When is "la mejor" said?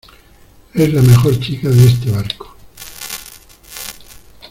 0.95-1.39